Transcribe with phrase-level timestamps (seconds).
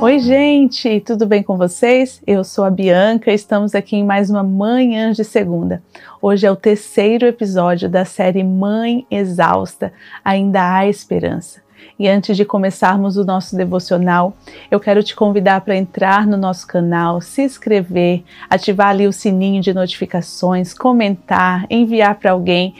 [0.00, 2.22] Oi, gente, tudo bem com vocês?
[2.24, 5.82] Eu sou a Bianca, estamos aqui em mais uma Manhã de Segunda.
[6.22, 9.92] Hoje é o terceiro episódio da série Mãe Exausta
[10.24, 11.60] Ainda Há Esperança.
[11.98, 14.36] E antes de começarmos o nosso devocional,
[14.70, 19.60] eu quero te convidar para entrar no nosso canal, se inscrever, ativar ali o sininho
[19.60, 22.72] de notificações, comentar, enviar para alguém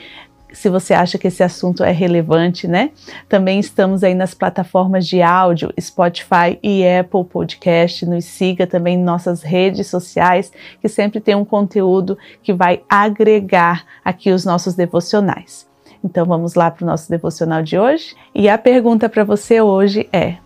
[0.51, 2.91] se você acha que esse assunto é relevante, né?
[3.27, 8.05] Também estamos aí nas plataformas de áudio, Spotify e Apple Podcast.
[8.05, 13.85] Nos siga também em nossas redes sociais, que sempre tem um conteúdo que vai agregar
[14.03, 15.67] aqui os nossos devocionais.
[16.03, 18.15] Então vamos lá para o nosso devocional de hoje?
[18.33, 20.37] E a pergunta para você hoje é: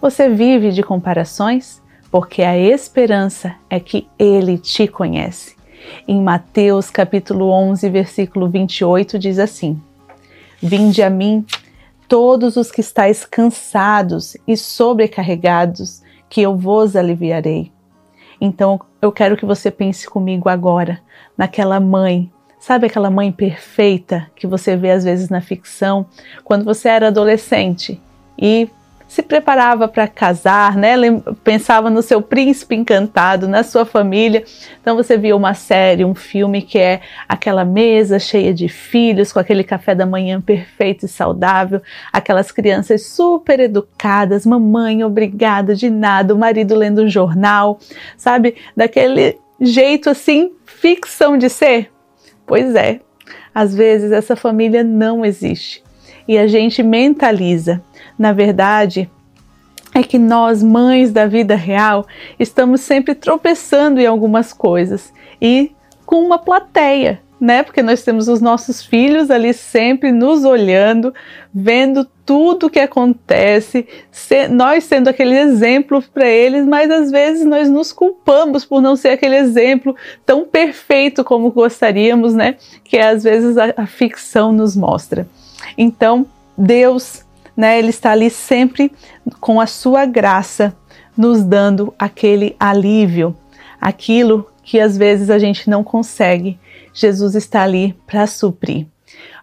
[0.00, 1.82] Você vive de comparações?
[2.10, 5.57] Porque a esperança é que Ele te conhece.
[6.06, 9.80] Em Mateus capítulo 11, versículo 28 diz assim:
[10.60, 11.44] Vinde a mim
[12.08, 17.70] todos os que estáis cansados e sobrecarregados, que eu vos aliviarei.
[18.40, 21.00] Então eu quero que você pense comigo agora
[21.36, 26.06] naquela mãe Sabe aquela mãe perfeita que você vê às vezes na ficção,
[26.44, 28.00] quando você era adolescente
[28.36, 28.68] e
[29.08, 30.94] se preparava para casar, né?
[31.42, 34.44] Pensava no seu príncipe encantado, na sua família.
[34.80, 39.38] Então você via uma série, um filme que é aquela mesa cheia de filhos, com
[39.38, 41.80] aquele café da manhã perfeito e saudável,
[42.12, 47.78] aquelas crianças super educadas, mamãe obrigada de nada, o marido lendo um jornal,
[48.16, 48.56] sabe?
[48.76, 51.90] Daquele jeito assim, ficção de ser.
[52.46, 53.00] Pois é,
[53.54, 55.87] às vezes essa família não existe
[56.28, 57.82] e a gente mentaliza.
[58.18, 59.10] Na verdade,
[59.94, 62.06] é que nós, mães da vida real,
[62.38, 65.72] estamos sempre tropeçando em algumas coisas e
[66.04, 67.62] com uma plateia né?
[67.62, 71.14] Porque nós temos os nossos filhos ali sempre nos olhando,
[71.54, 77.70] vendo tudo que acontece, se, nós sendo aquele exemplo para eles, mas às vezes nós
[77.70, 82.56] nos culpamos por não ser aquele exemplo tão perfeito como gostaríamos, né?
[82.84, 85.26] Que às vezes a, a ficção nos mostra.
[85.78, 87.24] Então, Deus,
[87.56, 87.78] né?
[87.78, 88.92] Ele está ali sempre
[89.40, 90.76] com a sua graça,
[91.16, 93.34] nos dando aquele alívio,
[93.80, 96.58] aquilo que às vezes a gente não consegue
[96.98, 98.86] Jesus está ali para suprir.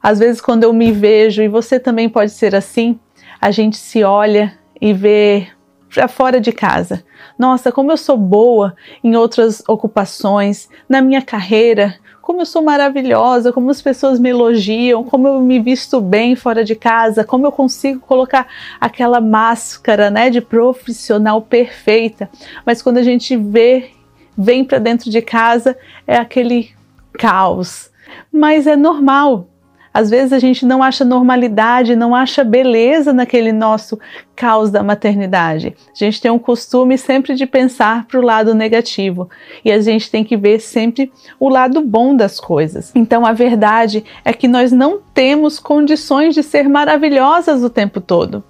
[0.04, 3.00] Às vezes, quando eu me vejo, e você também pode ser assim,
[3.40, 5.48] a gente se olha e vê
[5.96, 7.06] para fora de casa.
[7.40, 13.54] Nossa, como eu sou boa em outras ocupações, na minha carreira, como eu sou maravilhosa,
[13.54, 17.52] como as pessoas me elogiam, como eu me visto bem fora de casa, como eu
[17.52, 18.46] consigo colocar
[18.80, 22.30] aquela máscara, né, de profissional perfeita.
[22.66, 23.92] Mas quando a gente vê,
[24.38, 26.72] vem para dentro de casa, é aquele
[27.14, 27.90] caos.
[28.30, 29.48] Mas é normal.
[29.96, 33.98] Às vezes a gente não acha normalidade, não acha beleza naquele nosso
[34.36, 35.74] caos da maternidade.
[35.90, 39.30] A gente tem um costume sempre de pensar para o lado negativo
[39.64, 42.92] e a gente tem que ver sempre o lado bom das coisas.
[42.94, 48.44] Então a verdade é que nós não temos condições de ser maravilhosas o tempo todo.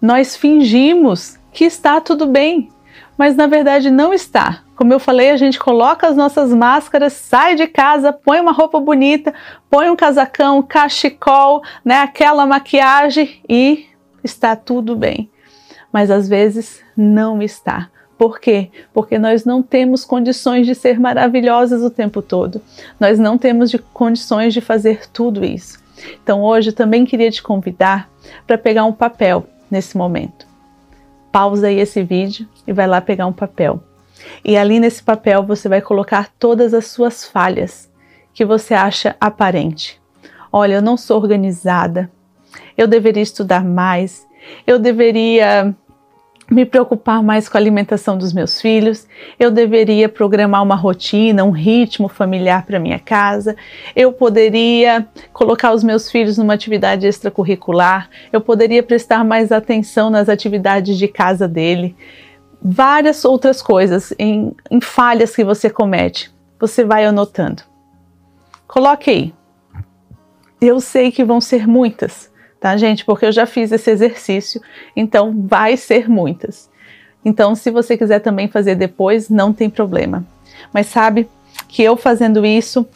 [0.00, 2.68] Nós fingimos que está tudo bem,
[3.18, 4.63] mas na verdade não está.
[4.76, 8.80] Como eu falei, a gente coloca as nossas máscaras, sai de casa, põe uma roupa
[8.80, 9.32] bonita,
[9.70, 13.86] põe um casacão, cachecol, né, aquela maquiagem e
[14.22, 15.30] está tudo bem.
[15.92, 17.88] Mas às vezes não está.
[18.18, 18.70] Por quê?
[18.92, 22.60] Porque nós não temos condições de ser maravilhosas o tempo todo.
[22.98, 25.78] Nós não temos de condições de fazer tudo isso.
[26.22, 28.08] Então hoje também queria te convidar
[28.46, 30.54] para pegar um papel nesse momento
[31.34, 33.82] pausa aí esse vídeo e vai lá pegar um papel.
[34.44, 37.90] E ali nesse papel você vai colocar todas as suas falhas
[38.32, 40.00] que você acha aparente.
[40.52, 42.10] Olha, eu não sou organizada.
[42.76, 44.26] Eu deveria estudar mais.
[44.66, 45.74] Eu deveria
[46.50, 49.06] me preocupar mais com a alimentação dos meus filhos,
[49.38, 53.56] eu deveria programar uma rotina, um ritmo familiar para minha casa,
[53.96, 60.28] eu poderia colocar os meus filhos numa atividade extracurricular, eu poderia prestar mais atenção nas
[60.28, 61.96] atividades de casa dele.
[62.64, 67.62] Várias outras coisas em, em falhas que você comete, você vai anotando.
[68.66, 69.34] Coloque aí.
[70.60, 72.32] Eu sei que vão ser muitas
[72.64, 73.04] tá, gente?
[73.04, 74.58] Porque eu já fiz esse exercício,
[74.96, 76.70] então vai ser muitas.
[77.22, 80.24] Então, se você quiser também fazer depois, não tem problema.
[80.72, 81.28] Mas sabe
[81.68, 82.86] que eu fazendo isso,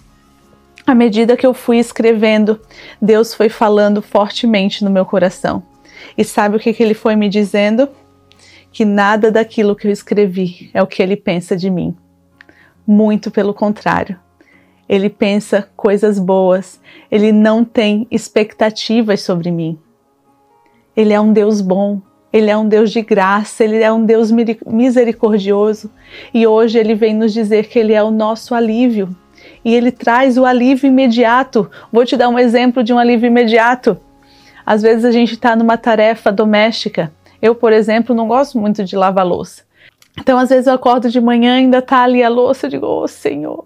[0.87, 2.59] à medida que eu fui escrevendo,
[3.01, 5.63] Deus foi falando fortemente no meu coração.
[6.17, 7.91] E sabe o que, que ele foi me dizendo?
[8.71, 11.97] Que nada daquilo que eu escrevi é o que ele pensa de mim.
[12.87, 14.19] Muito pelo contrário
[14.89, 16.81] ele pensa coisas boas,
[17.11, 19.79] ele não tem expectativas sobre mim.
[20.97, 22.01] Ele é um Deus bom,
[22.31, 24.31] Ele é um Deus de graça, ele é um Deus
[24.67, 25.91] misericordioso
[26.35, 29.17] e hoje ele vem nos dizer que ele é o nosso alívio
[29.65, 31.71] e ele traz o alívio imediato.
[31.91, 33.99] Vou te dar um exemplo de um alívio imediato.
[34.67, 37.11] Às vezes a gente está numa tarefa doméstica.
[37.41, 39.63] Eu, por exemplo, não gosto muito de lavar louça.
[40.19, 42.87] Então, às vezes eu acordo de manhã e ainda tá ali a louça, eu digo,
[42.87, 43.65] ô oh, Senhor,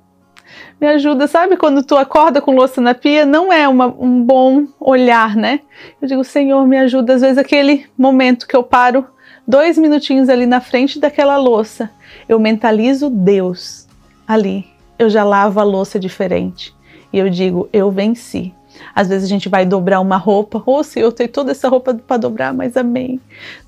[0.81, 1.27] me ajuda.
[1.27, 3.25] Sabe quando tu acorda com louça na pia?
[3.25, 5.61] Não é uma, um bom olhar, né?
[6.01, 7.15] Eu digo, Senhor, me ajuda.
[7.15, 9.07] Às vezes aquele momento que eu paro
[9.47, 11.91] dois minutinhos ali na frente daquela louça,
[12.29, 13.87] eu mentalizo Deus
[14.27, 14.67] ali.
[14.99, 16.75] Eu já lavo a louça diferente.
[17.13, 18.55] E eu digo, eu venci.
[18.95, 20.63] Às vezes a gente vai dobrar uma roupa.
[20.65, 23.21] Ô oh, Senhor, eu tenho toda essa roupa para dobrar, mas amém.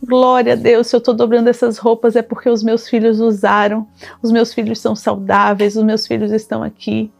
[0.02, 3.86] Glória a Deus, se eu estou dobrando essas roupas é porque os meus filhos usaram.
[4.22, 7.10] Os meus filhos são saudáveis, os meus filhos estão aqui.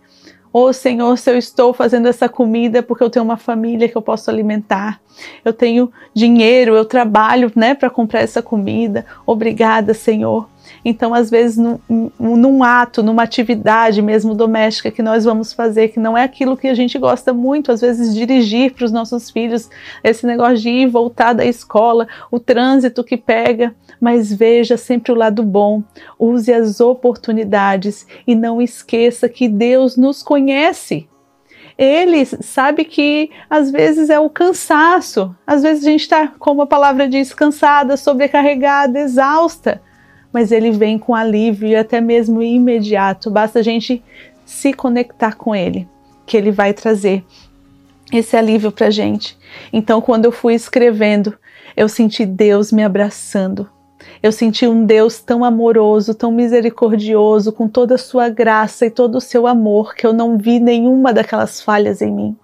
[0.53, 3.89] Ô oh, Senhor, se eu estou fazendo essa comida é porque eu tenho uma família
[3.89, 5.01] que eu posso alimentar.
[5.45, 9.05] Eu tenho dinheiro, eu trabalho, né, para comprar essa comida.
[9.27, 10.49] Obrigada, Senhor.
[10.85, 11.79] Então, às vezes, num,
[12.19, 16.69] num, ato, numa atividade mesmo doméstica que nós vamos fazer, que não é aquilo que
[16.69, 19.71] a gente gosta muito, às vezes, dirigir para os nossos filhos,
[20.03, 25.13] esse negócio de ir e voltar da escola, o trânsito que pega, mas veja sempre
[25.13, 25.83] o lado bom,
[26.19, 31.09] use as oportunidades e não esqueça que Deus nos conhece.
[31.77, 36.67] Ele sabe que às vezes é o cansaço, às vezes a gente está, como a
[36.67, 39.83] palavra diz, cansada, sobrecarregada, exausta
[40.35, 43.31] mas ele vem com alívio e até mesmo imediato.
[43.31, 44.03] Basta a gente
[44.45, 45.89] se conectar com ele,
[46.27, 47.25] que ele vai trazer
[48.13, 49.39] esse alívio para gente.
[49.73, 51.35] Então, quando eu fui escrevendo,
[51.77, 53.71] eu senti Deus me abraçando.
[54.21, 59.17] Eu senti um Deus tão amoroso, tão misericordioso, com toda a sua graça e todo
[59.19, 62.37] o seu amor, que eu não vi nenhuma daquelas falhas em mim.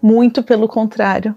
[0.00, 1.34] Muito pelo contrário.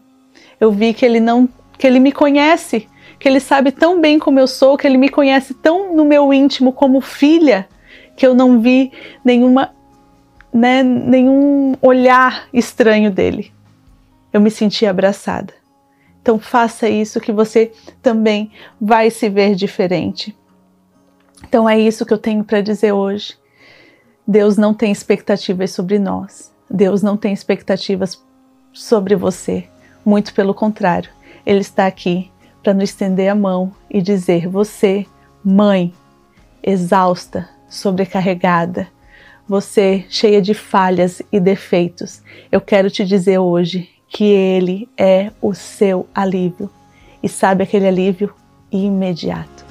[0.60, 2.88] Eu vi que ele não que ele me conhece,
[3.20, 6.34] que ele sabe tão bem como eu sou, que ele me conhece tão no meu
[6.34, 7.68] íntimo como filha,
[8.16, 8.92] que eu não vi
[9.24, 9.76] nenhuma,
[10.54, 13.52] né, nenhum olhar estranho dele.
[14.32, 15.54] Eu me senti abraçada.
[16.22, 17.72] Então faça isso que você
[18.02, 20.36] também vai se ver diferente.
[21.44, 23.38] Então é isso que eu tenho para dizer hoje.
[24.28, 26.54] Deus não tem expectativas sobre nós.
[26.70, 28.24] Deus não tem expectativas
[28.72, 29.68] sobre você.
[30.06, 31.10] Muito pelo contrário,
[31.46, 32.32] Ele está aqui
[32.64, 35.06] para nos estender a mão e dizer: Você,
[35.44, 35.94] mãe,
[36.62, 38.88] exausta, sobrecarregada,
[39.48, 42.22] você cheia de falhas e defeitos,
[42.52, 46.70] eu quero te dizer hoje que Ele é o seu alívio.
[47.22, 48.34] E sabe aquele alívio
[48.72, 49.69] imediato.